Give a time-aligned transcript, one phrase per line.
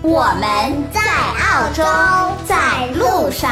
[0.00, 1.82] 我们在澳洲，
[2.46, 3.50] 在路上。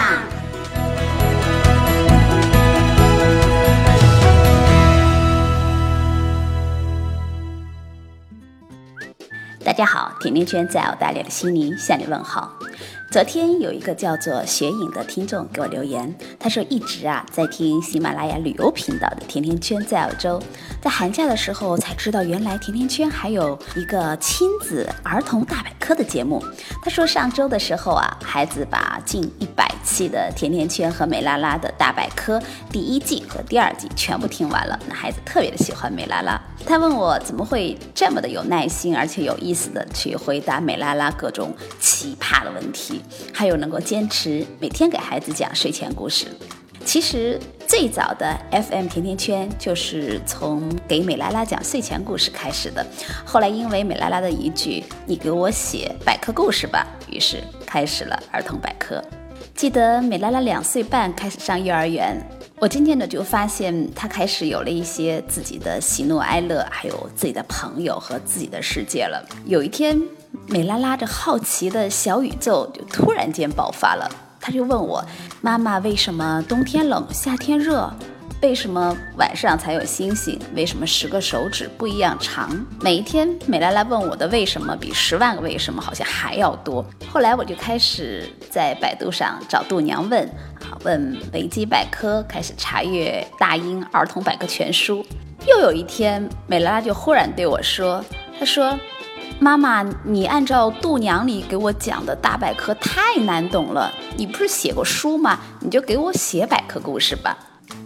[9.65, 12.53] 大家好，甜甜圈在澳大利亚的悉尼向你问好。
[13.09, 20.43] 昨天有一个叫做雪影的听众给我留言，他说一直啊在听喜马拉雅旅游频道的甜甜圈在澳洲，
[20.83, 26.43] 在寒假的时候才知道原来甜甜圈还有一个亲子儿童大百科的节目。
[26.83, 36.39] 他说上周的时候啊，孩子把近一百期的甜甜圈和美拉拉的大百科第一季和第二季全部听完了，那孩子特别的喜欢美拉拉。
[36.67, 42.96] 他问我怎么会这么的有耐心，而且有意思的去回答美拉拉各种奇葩的问题。
[43.33, 46.27] 还有能够坚持每天给孩子讲睡前故事。
[46.85, 52.87] 其实最早的 FM 甜甜圈就是从给美拉拉讲睡前故事开始的。
[53.25, 59.03] 后来因为美拉拉的一句“你给我写百科故事吧”，于是开始了儿童百科。
[59.53, 62.17] 记得美拉拉两岁半开始上幼儿园，
[62.61, 69.27] 我渐渐的就发现她开始有了一些自己的喜怒哀乐，还有自己的朋友和自己的世界了。
[69.45, 70.01] 有一天。
[70.49, 74.09] 美拉拉着好奇的小宇宙就突然间爆发了，
[74.41, 75.05] 他就问我
[75.43, 77.93] ：“妈妈，为什么冬天冷，夏天热？
[78.43, 80.39] 为什么晚上才有星星？
[80.55, 82.49] 为什么十个手指不一样长？”
[82.81, 86.85] 每一天，美拉拉问我的为什么比十万个为什么好像还要多。
[87.11, 90.25] 后来我就开始在百度上找度娘问，
[90.61, 95.05] 啊，问维基百科，开始查阅大英儿童百科全书。
[95.45, 98.05] 又有一天，美拉拉就忽然对我说
[98.39, 98.79] ：“她说。”
[99.39, 103.93] 妈妈，你按照度娘里给我讲的大百科太难懂了。
[104.17, 105.39] 你不是写过书吗？
[105.61, 107.37] 你就给我写百科故事吧。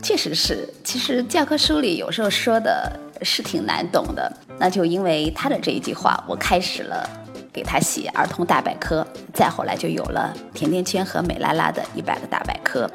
[0.00, 4.32] 确实是，其实教科书里有时候说的是挺难懂的。
[4.58, 7.08] 那就因为他的这一句话，我开始了
[7.52, 9.04] 给他写儿童大百科。
[9.34, 12.88] 再后来就有了甜甜圈和美拉拉的一百个大百科。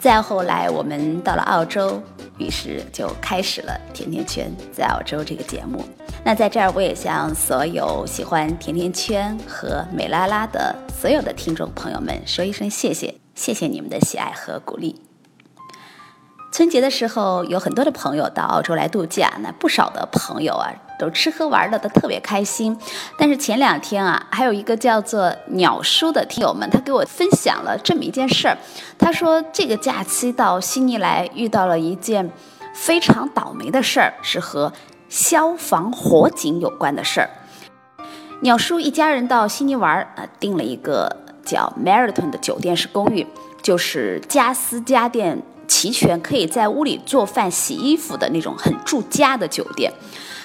[0.00, 2.02] 再后来我们到了澳洲。
[2.38, 5.84] 于是就开始了《甜甜圈在澳洲》这个节目。
[6.24, 15.00] 那在这儿，我也向所有喜欢甜甜圈和美拉拉的所有的听众朋友们说一声谢谢，谢谢你们的喜爱和鼓励。
[16.52, 20.72] 春节的时候，有很多的朋友到澳洲来度假，那不少的朋友啊。
[20.98, 22.76] 都吃喝玩乐的特别开心，
[23.18, 28.56] 但是前两天啊，还有一个叫做鸟叔的听友们，他给我分享了这么一件事儿。
[28.98, 32.30] 他说这个假期到悉尼来遇到了一件
[32.74, 34.72] 非常倒霉的事儿，是和
[35.08, 37.30] 消防火警有关的事儿。
[38.40, 43.26] 鸟叔一家人到悉尼玩儿啊，订了一个叫 Meriton 的酒店式公寓，
[43.62, 49.92] 就是家私家电齐全，可以在屋里做饭、洗衣服的那种很住家的酒店。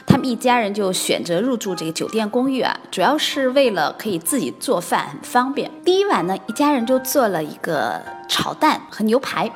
[0.09, 5.69] 他们一家人就选择入住这个酒店公寓啊，主要是为了可以自己做饭，很方便。
[5.85, 9.49] 第一晚呢，一家人就做了一个炒蛋和牛排，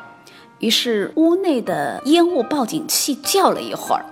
[0.60, 4.06] 于是屋内的烟雾报警器叫了一会儿，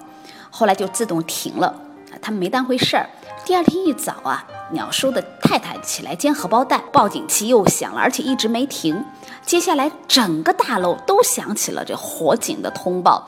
[0.49, 1.79] 后来就自动停了，
[2.19, 3.07] 他们没当回事儿。
[3.43, 9.03] 第二天一早啊，鸟叔的太太起来煎荷包蛋，报警器又响了，而且一直没停。
[9.43, 13.27] 接下来整个大楼都响起了这火警的通报。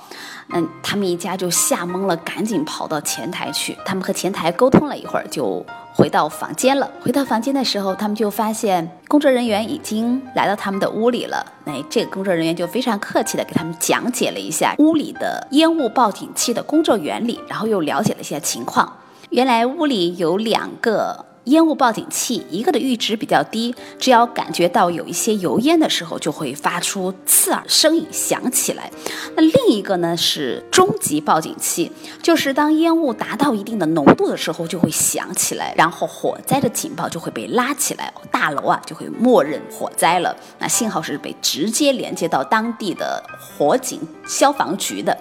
[0.54, 3.76] 嗯，他们一家就吓懵了，赶紧跑到前台去。
[3.86, 6.90] 他们和前台沟通了一会儿，就回到房间了。
[7.02, 11.44] 回到房间的时候，他们就发现工作人员已经来到他们的屋里了。
[11.66, 18.98] 哎，这个工作人员就非常客气的给他们讲解了一下屋里的烟雾报警器的工作原理，然后又了解了一下情况。
[19.34, 21.26] 原来屋里有两个。
[21.46, 28.90] 烟雾报警器一个的阈值比较低，只要感觉到有一些油烟的时候，就会发出刺耳声音响起来。
[29.36, 31.92] 那另一个呢是中级报警器，
[32.22, 40.34] 就是当烟雾达到一定的浓度的时候就会响起来，然后火灾的警报就会被拉起来，大楼啊就会默认火灾了。
[40.60, 45.18] 那信号是被直接连接到当地的火警消防局的。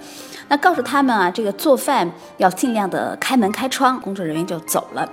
[0.52, 5.10] 那告诉他们啊，这个做饭要尽量的开门开窗，工作人员就走了。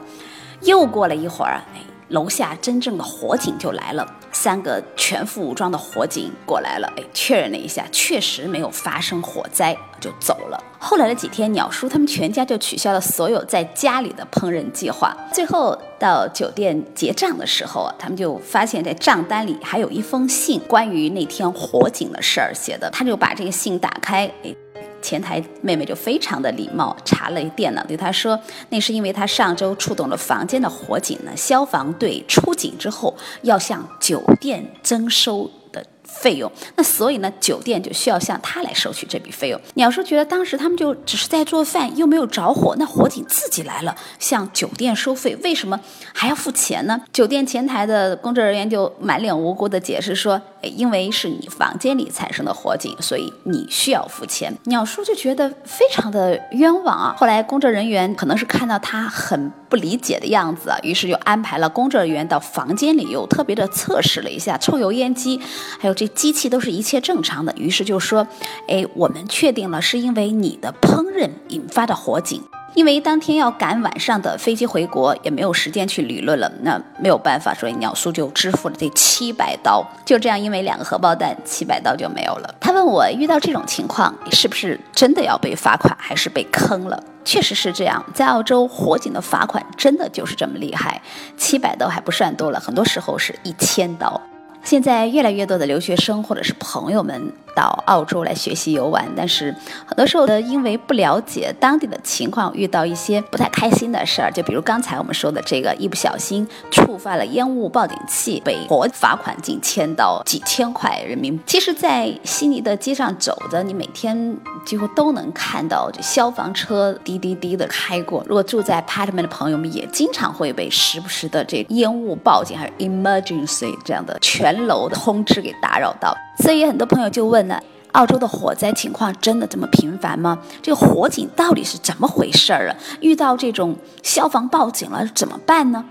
[0.63, 4.05] 又过了一会儿，哎，楼下真正的火警就来了。
[4.33, 10.61] 三个全副武装的火警过来了，哎，确认了一下，确实没有发生火灾，就走了。
[10.77, 15.15] 后来的几天，鸟叔他们全家就取消了所有在家里的烹饪计划。
[15.31, 22.89] 最后到酒店结账的时候啊，他们就发现，在账单里还有一封信，关于那天火警的事儿写的。
[22.89, 24.53] 他就把这个信打开，哎。
[25.01, 39.61] 前台妹妹就非常的礼貌，查了一电脑，对他说：“那是因为他上周触动了房间的火警呢，消防队出警之后要向酒店征收的。”费用，那所以呢，酒店就需要向他来收取这笔费用。
[39.75, 45.79] 鸟叔觉得当时他们就只是在做饭，又没有着火，那火警自己来了，向酒店收费，为什么
[46.11, 46.99] 还要付钱呢？
[47.13, 54.51] 酒店前台的工作人员就满脸无辜的解释说，因为是你房间里产生的火警，所以你需要付钱。
[54.63, 57.15] 鸟叔就觉得非常的冤枉啊。
[57.15, 65.39] 后来工作人员可能是看到他很不理解的样子啊，于是就安排了工作人员到房间里，又特别的测试了一下抽油烟机，
[65.79, 65.93] 还有。
[65.99, 68.25] 这机器都是一切正常的，于是就说
[68.69, 72.41] ：“哎，我们确定了，是因为你的烹饪引发的火警。
[72.75, 76.49] 因为当天要赶晚上的飞机回国，也没有时间去理论了。
[76.61, 79.85] 那没有办法，所以鸟叔就支付了这七百刀。
[80.05, 82.55] 就这样，因为两个荷包蛋，七百刀就没有了。
[82.59, 87.03] 他问我，遇到这种情况，是不是真的要被罚款，还是被坑了？
[87.25, 91.01] 确实是这样，在澳洲火警的罚款真的就是这么厉害，
[91.37, 94.19] 七百刀还不算多了，很多时候是一千刀。”
[94.61, 99.53] 现在越来越多的留学生或者是朋友们到澳洲来学习游玩，但是
[99.85, 111.43] 很多时候呢，因为不了解当地的情况，遇到一些不太开心的事儿，就比如刚才我们说的这个，一不小心触发了烟雾报警器，被活罚款近千到，几千块人民币。
[111.45, 118.23] 其实，在悉尼的街上走着，你每天几乎都能看到这消防车滴滴滴的开过。
[118.27, 124.59] 如果住在 apartment 的朋友们，也经常会被时不时的这烟雾报警还有 emergency 这样的全。
[124.59, 130.39] 楼的通知给打扰到，所以很多朋友就问了：澳洲的火灾情况真的这么频繁吗？
[130.61, 132.75] 这个火警到底是怎么回事儿啊？
[133.01, 135.83] 遇到这种消防报警了怎么办呢？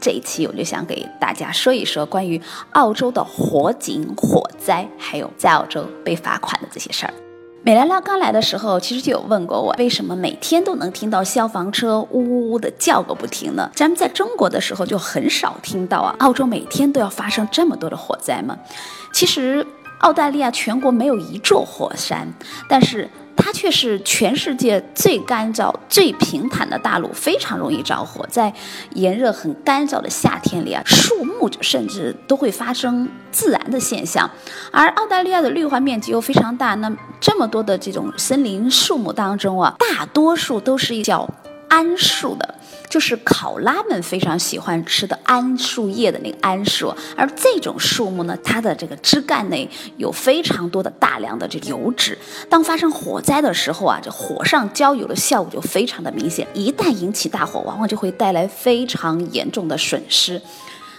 [0.00, 2.40] 这一期我就想给大家说一说关于
[2.72, 7.14] 澳洲的火警、火灾，还有在澳洲被罚款的这些事儿。
[7.62, 13.70] 美兰拉刚来的时候，其实就有问过我，为什么每天都能听到消防车呜呜呜的叫个不停呢？
[13.74, 16.14] 咱们在中国的时候就很少听到啊。
[16.18, 18.56] 澳洲每天都要发生这么多的火灾吗？
[19.12, 19.66] 其实，
[20.00, 22.28] 澳大利亚全国没有一座火山，
[22.68, 23.08] 但是。
[23.38, 28.26] 它却是全世界最干燥、最平坦的大陆，非常容易着火。
[28.28, 28.52] 在
[28.94, 34.28] 炎热、很干燥的夏天里啊，树木甚至都会发生自燃的现象。
[34.72, 36.90] 而澳大利亚的绿化面积又非常大，那
[37.20, 41.28] 这么多的这种森林树木当中啊，大多数都是叫
[41.68, 42.54] 桉树的。
[42.88, 52.16] 就是考拉们非常喜欢吃的桉树叶的那个桉树，而这种树木呢，它的这个枝干内有非常多的大量的这油脂。
[52.48, 56.46] 当发生火灾的时候啊，这火上浇油的效果就非常的明显。
[56.54, 60.40] 一旦引起大火，往往就会带来非常严重的损失。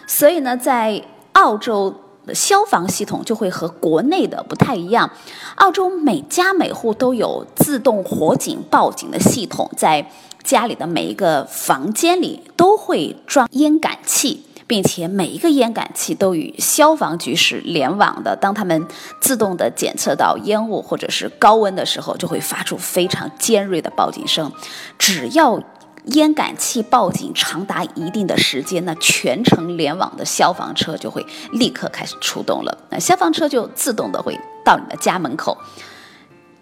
[0.05, 1.01] 所以呢，在
[1.33, 1.93] 澳洲
[2.33, 5.09] 消防系统就会和国内的不太一样。
[5.55, 10.09] 澳洲每家每户都有自动火警报警的系统，在。
[10.43, 18.33] 家里的每一个房间里都会装烟感器，并且每一个烟感器都与消防局是联网的。
[18.33, 18.87] 当他们
[19.19, 24.49] 自动的检测到烟雾或者是高温的时候，就会发出非常尖锐的报警声。
[24.97, 25.61] 只要
[26.07, 32.77] 烟感器报警长达一定的时间，那全程联网的消防车就会立刻开始出动了。
[32.89, 35.57] 那消防车就自动的会到你的家门口。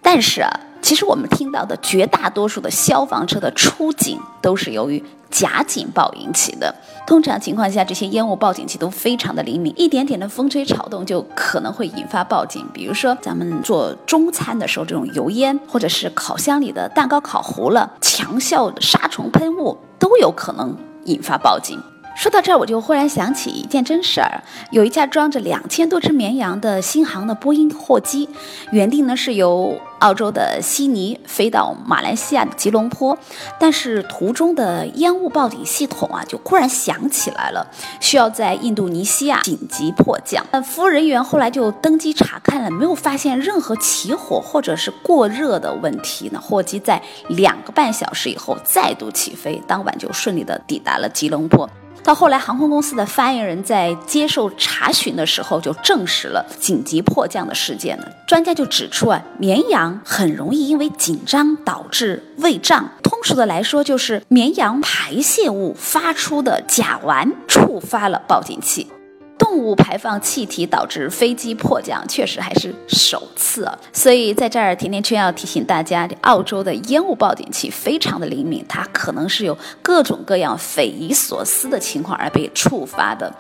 [0.02, 0.60] 但是啊。
[0.86, 6.74] 其实我们听到的绝大多数的消防车的出警都是由于假警报引起的。
[7.08, 12.64] 通常情况下，这些烟雾报警器都非常的灵敏，一点点的风吹草动就可能会引发报警。
[12.72, 21.82] 比如说咱们做中餐的时候，这种油烟，或者是烤箱里的蛋糕烤糊了，强效的杀虫喷雾都有可能引发报警。
[22.16, 24.42] 说到这儿，我就忽然想起一件真事儿：
[24.72, 28.28] 有一架装着两千多只绵羊的新航的波音货机，
[28.72, 33.16] 原定呢是由澳洲的悉尼飞到马来西亚的吉隆坡，
[33.60, 37.68] 但是途中的烟雾报警系统啊就忽然响起来了，
[38.00, 40.44] 需要在印度尼西亚紧急迫降。
[40.52, 46.30] 那服务人员后来就登机查看了，没有发现任何起火或者是过热的问题。
[46.34, 51.70] 那货机在两个半小时以后再度起飞，当晚就顺利的抵达了吉隆坡。
[52.06, 58.06] 到后来，航空公司的发言人在接受查询的时候就证实了紧急迫降的事件呢。
[58.28, 68.88] 专家就指出啊，绵羊很容易因为紧张导致胃胀，通俗的来说就是绵羊排泄物发出的甲烷触发了报警器。
[69.38, 73.78] 动物排放气体导致飞机迫降，确实还是首次啊。
[73.92, 83.34] 所以在这儿，甜甜圈要提醒大家，澳洲的烟雾报警器非常的灵敏，它可能是有各种各样匪夷所思的情况而被触发的。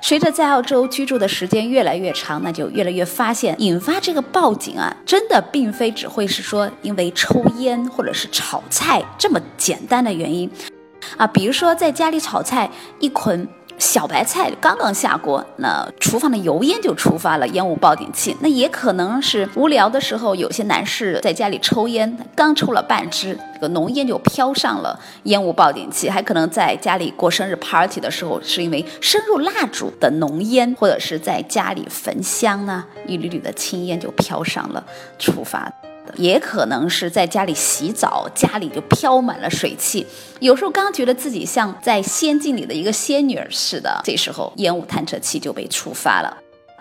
[0.00, 10.50] 随着在澳洲居住的时间越来越长，那就越来越发现，引发这个报警啊，真的并非只会是说因为抽烟或者是炒菜这么简单的原因，
[11.16, 13.48] 啊，比如说在家里炒菜，一捆。
[13.82, 18.34] 小白菜刚刚下锅，那厨房的油烟就触发了烟雾报警器。
[18.40, 26.08] 那也可能是无聊的时候，有些男士在家里抽烟，刚抽了半支，这个浓烟就飘上了烟雾报警器。
[26.08, 34.84] 还可能在家里过生日 party 的时候，是因为生入蜡烛的浓烟，或者是在家里焚香呢，一缕缕的青烟就飘上了，
[35.18, 35.70] 触发。
[36.16, 40.06] 也可能是在家里洗澡，家里就飘满了水汽。
[40.40, 46.36] 有时候刚觉得自己像在仙境里的一个仙女儿似的，这时候烟雾探测器就被触发了。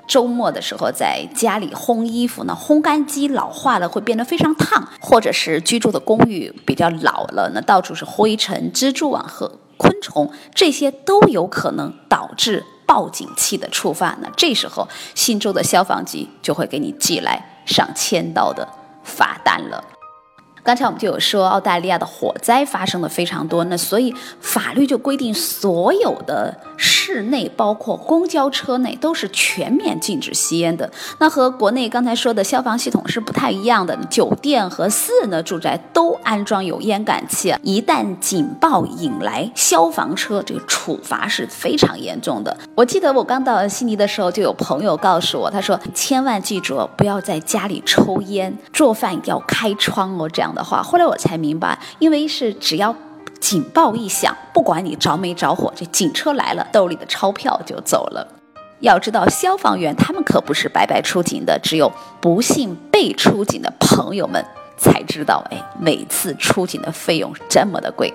[0.08, 14.18] 周末的时候在家里烘衣服呢，烘干机老化了会变得非常烫，或者是居住的公寓比较老了，那到处是灰尘、蜘蛛网和昆虫，这些都有可能导致报警器的触发。
[14.22, 14.86] 那这时候
[15.16, 18.68] 新州的消防局就会给你寄来上千刀的。
[19.04, 20.01] 罚单了。
[20.64, 30.88] 刚才我们就有说，澳大利亚的火灾发生的非常多，那所以法律就规定，所有的室内，包括公交车内，都是全面禁止吸烟的。
[31.18, 42.56] 那和国内刚才说的消防系统是不太一样的，酒店和私人的住宅都安装有烟感器，一旦警报引来消防车，这个处罚是非常严重的。
[42.76, 50.51] 我记得我刚到悉尼的时候，就有朋友告诉我，他说千万记住不要在家里抽烟，做饭要开窗哦，这样。
[50.54, 52.96] 的话，后来我才明白，因为是只要
[53.40, 58.28] 警报一响，不管你着没着火，这警车来了，兜里的钞票就走了。
[58.80, 64.44] 要知道，消防员他们可不是白白出警的，只有不幸被出警的朋友们
[64.78, 68.12] 才知道，哎，每次出警的费用这么的贵。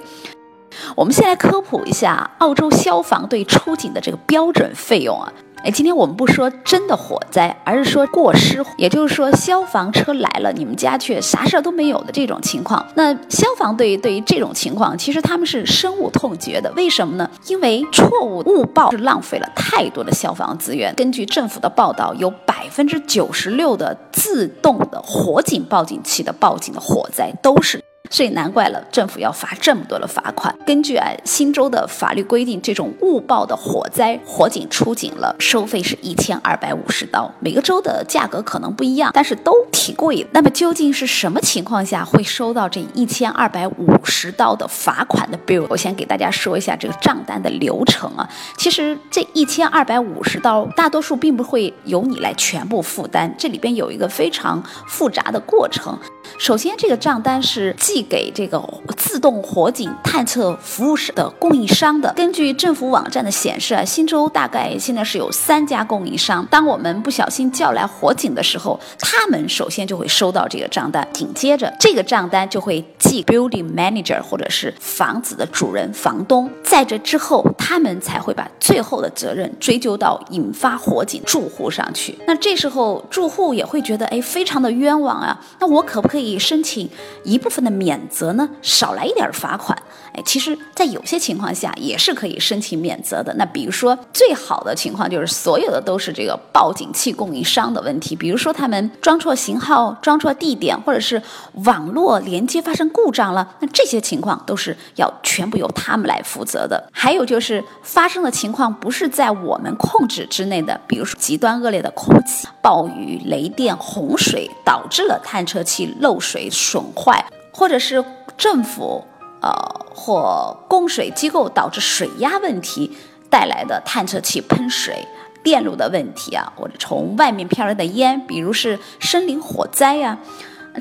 [0.94, 5.32] 我们先来科普一下澳洲消防队出警的这个标准费用啊。
[5.66, 12.86] 哎，今天我们不说真的火灾，而是说过失，也就是说消防车来了，你们家却啥事儿都没有的这种情况。
[12.94, 16.72] 那消防队对于这种情况，其实他们是深恶痛绝的。
[16.76, 17.28] 为什么呢？
[17.48, 20.94] 因为错误误报是浪费了太多的消防资源。
[20.94, 27.82] 根据政府的报道，有百分之九十六的自动的火警报警器的报警的火灾都是。
[28.10, 30.54] 所以难怪了，政府要罚这么多的罚款。
[30.66, 37.30] 根据啊新州的法律规定，这种误报的火灾，火警出警了，收费是一千二百五十刀。
[37.40, 40.28] 每个州的价格可能不一样，但是都挺贵的。
[40.32, 45.66] 那么究竟是什么情况下会收到这一千二百五十刀的罚款的 bill？
[45.68, 48.28] 我先给大家说一下这个账单的流程啊。
[48.56, 55.96] 其实这一千二百五十刀，大多数并不会由你来全部负担，这里边有一个非常复杂的过程。
[56.38, 58.62] 首先，这个账单是记寄给这个
[58.94, 62.12] 自动火警探测服务室的供应商的。
[62.12, 66.46] 根据政府网站的显示啊，新州大概现在是有三家供应商。
[66.50, 76.50] 当我们不小心叫来火警的时候，他们首先就会收到这个账单，紧接着这个账单就会寄 building manager 或者是房子的主人房东。
[76.62, 82.14] 在这之后，他们才会把最后的责任追究到引发火警住户上去。
[82.26, 85.40] 那这时候住户也会觉得，哎，非常的冤枉啊。
[85.58, 86.26] 那我可不可以？
[86.26, 86.88] 可以申请
[87.24, 89.80] 一部分的免免责呢，少来一点罚款。
[90.12, 93.32] 哎，其实，在有些情况下也是可以申请免责的。
[93.34, 101.22] 那比如说，最好的情况就是所有的都是这个报警器供应商的问题，比如说他们装错型号、装错地点，或者是
[101.64, 106.82] 网络连接发生故障了，那这些情况都是要全部由他们来负责的。
[106.90, 117.22] 还有就是发生的情况不是在我们控制之内的，比如说极端恶劣的空气、暴雨、雷电、洪水导致了探测器漏水损坏，
[117.56, 118.04] 或者是
[118.36, 119.04] 政府。
[119.42, 119.52] 呃，
[119.94, 122.96] 或供水机构导致水压问题
[123.30, 125.06] 带来的探测器喷水、
[125.44, 130.18] 电路的问题啊，或者从外面飘来的烟，比如是森林火灾呀，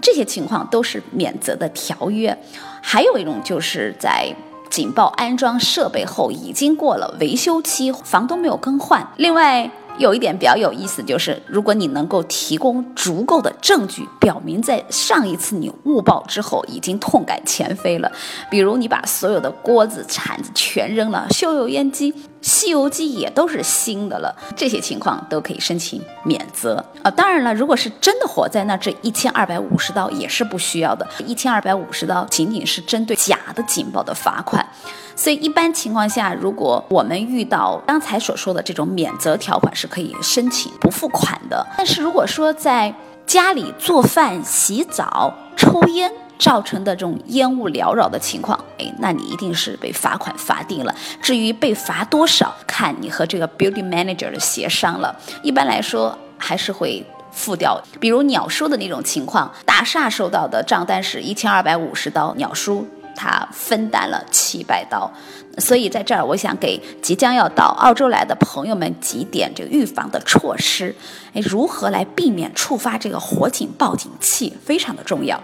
[0.02, 2.36] 这些情况都是免责的条约。
[2.82, 4.34] 还有一种就是在
[4.72, 9.06] 警报安装设备后已经过了维修期，房东没有更换。
[9.18, 9.70] 另外。
[9.98, 18.12] 有一点比较有意思，就是如果你能够提供足够的证据，表明在上一次你误报之后已经痛改前非了，
[18.50, 22.14] 比如你把所有的锅子、铲子全扔了，修油烟机
[22.46, 27.10] 西游记也都是新的了，这些情况都可以申请免责啊。
[27.10, 34.64] 当然了，如果是真的火灾，那这一千二百五十刀也是不需要的，一千二百五十刀仅仅是针对假的警报的罚款。
[35.16, 41.66] 所以一般情况下，如果我们遇到刚才所说的这种免责条款，是可以申请不付款的。
[41.76, 42.94] 但是如果说在
[43.26, 50.94] 家里做饭、洗澡、抽烟造成的这种烟雾缭绕的情况，哎，那你一定是被罚款罚定了。
[51.22, 55.16] 至于被罚多少，看你和这个 building manager 的协商了。
[55.42, 57.82] 一般来说，还是会付掉。
[58.00, 62.88] 比如鸟叔的那种情况，大厦收到的账单是一千二百五十刀，鸟叔。
[63.18, 65.10] 他分担了七百刀，
[65.58, 70.94] 所以在这儿，我想给即将要到澳洲来的朋友们几点这个预防的措施。
[71.34, 75.42] 哎，如何来避免触发这个火警报警器，非常的重要。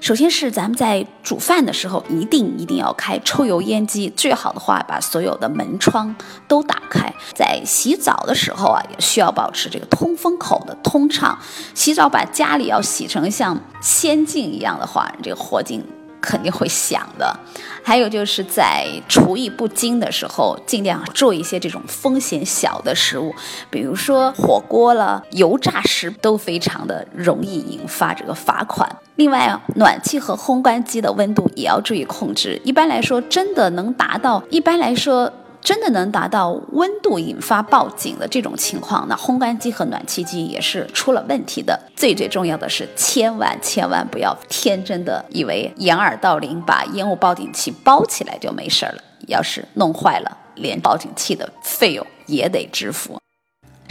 [0.00, 6.14] 首先是咱们在煮饭的时候，一定一定要开抽油烟机，最好的话把所有的门窗
[6.46, 7.12] 都打开。
[7.34, 11.38] 在洗澡的时候啊，也需要保持这个通风口的通畅。
[11.74, 15.82] 洗澡把家里要洗成像仙境一样的话，这个火警。
[16.26, 17.38] 肯定会想的，
[17.84, 23.32] 还有就是在厨艺不精的时候，尽量做一些这种风险小的食物，
[23.70, 28.90] 比如说火锅了、油炸食都非常的容易引发这个罚款。
[29.14, 32.60] 另外，暖气和烘干机的温度也要注意控制。
[32.64, 35.32] 一般来说，真的能达到，一般来说。
[35.60, 41.78] 真的能达到温度引发报警的这种情况，那烘干机和暖气机也是出了问题的。
[41.94, 49.02] 最最重要的是，千万千万不要天真的以为掩耳盗铃，把烟雾报警器包起来就没事了。
[49.28, 53.18] 要是弄坏了，连报警器的费用也得支付。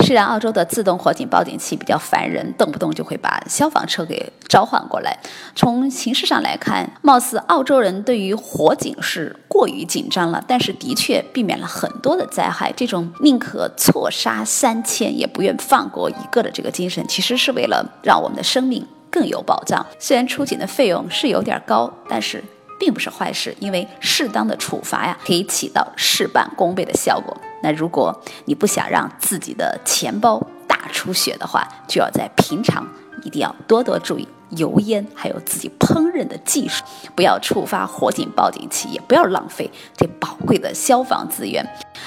[0.05, 5.17] 虽然澳洲的自动火警报警器比较烦人，动不动就会把消防车给召唤过来。
[5.55, 12.71] 从形式上来看，貌似澳洲人对于火警是过于紧张了，但是的确避免了很多的灾害。
[12.77, 19.83] 这种宁可错杀三千也不愿放过一个的这个精神，其实是为了让我们的生命更有保障。
[19.97, 22.43] 虽然出警的费用是有点高，但是
[22.79, 27.36] 并不是坏事，因为适当的处罚呀，可以起到事半功倍的效果。
[27.63, 32.88] 那如果你不想让自己的钱包大出血的话，就要在平常
[33.24, 36.83] 一定要多多注意油烟，还有自己烹饪的技术，
[37.15, 41.65] 不要触发火警报警器，也不要浪费这宝贵的消防资源。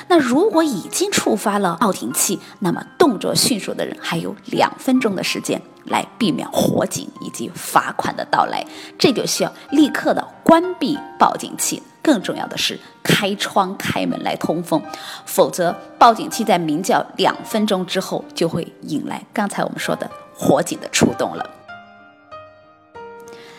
[0.08, 8.64] 那如果已经触发了报警器，那么动作迅速的人还有两分钟的时间来避免火警以及罚款的到来，
[8.98, 11.82] 这就需要立刻的关闭报警器。
[12.00, 14.80] 更重要的是开窗开门来通风，
[15.26, 21.57] 否则报警器在鸣叫两分钟之后，就会引来刚才我们说的火警的出动了。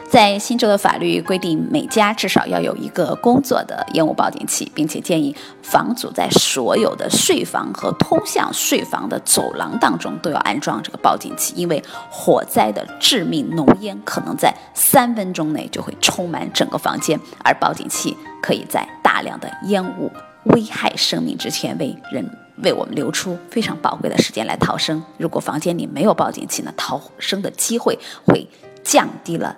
[0.09, 20.11] 在新州的法律规定，每家至少要有一个工作的烟雾报警器，并且建议房主在所有的睡房和通向睡房的走廊当中都要安装这个报警器，因为火灾的致命浓烟可能在三分钟内就会充满整个房间，而报警器可以在大量的烟雾
[20.45, 22.27] 危害生命之前为人
[22.63, 25.03] 为我们留出非常宝贵的时间来逃生。
[25.19, 28.47] 如果房间里没有报警器呢，逃生的机会会
[28.83, 29.55] 降低了。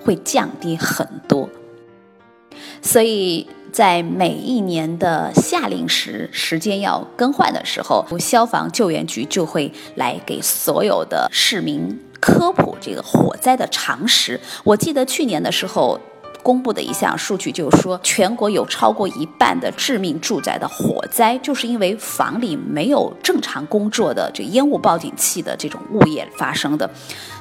[0.00, 1.48] 会降低很多，
[2.80, 14.40] 所以在每一年的夏令时时间要更换的时候，消防救援局就会来给所有的市民科普这个火灾的常识。
[14.64, 16.00] 我记得去年的时候
[16.42, 26.90] 公布的一项数据，就是说全国有超过一半的致命住宅的火灾，就是因为房里没有正常工作的这烟雾报警器的这种物业发生的，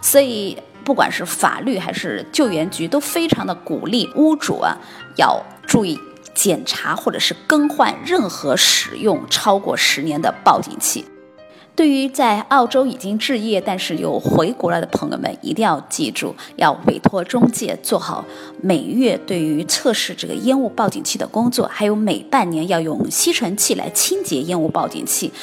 [0.02, 0.58] 所以。
[0.88, 4.78] 不管是法律还是救援局，都非常的鼓励屋主啊，
[5.18, 6.00] 要注意
[6.34, 11.04] 检查或者是更换任何使用超过十年的报警器。
[11.76, 18.24] 对于在澳洲已经置业但是又回国了的朋友们，一定要记住，要委托中介做好
[18.62, 25.34] 每月对于测试这个烟雾报警器的工作，还有每半年要用吸尘器来清洁烟雾报警器。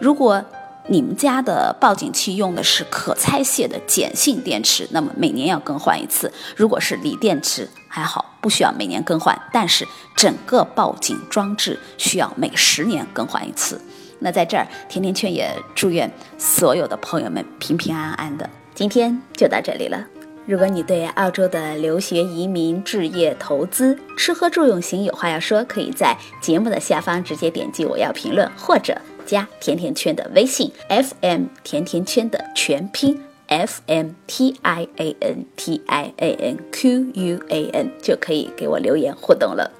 [0.00, 0.42] 如果
[0.88, 6.32] 你们家的报警器用的是可拆卸的碱性电池，那么每年要更换一次。
[6.56, 9.40] 如果是锂电池，还好，不需要每年更换。
[9.52, 13.80] 但是整个报警装置需要每十年更换一次。
[14.18, 18.50] 那在这儿，甜甜圈也祝愿所有的朋友们平平安安的。
[18.74, 20.04] 今天就到这里了。
[20.46, 29.00] 如果你对澳洲的留学、移民、置业、投资、吃喝住用行有话要说，可以在节目的下方直接点击我要评论，或者。
[29.26, 39.70] 加甜甜圈的微信，FM 甜甜圈的全拼，FM T I A N T I A N Q U A N 就可以给我留言互动了。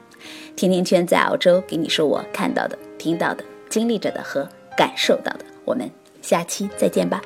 [0.56, 3.44] 甜甜圈在澳洲给你说我看到的、听到的。
[3.72, 5.46] 经历着的和感受到的。
[5.64, 7.22] 我们下期再见吧。